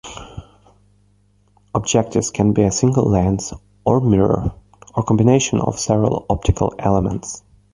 Objectives 1.75 2.31
can 2.31 2.53
be 2.53 2.63
a 2.63 2.71
single 2.71 3.05
lens 3.07 3.53
or 3.85 4.01
mirror, 4.01 4.51
or 4.95 5.03
combinations 5.03 5.61
of 5.61 5.77
several 5.79 6.25
optical 6.27 6.73
elements. 6.79 7.43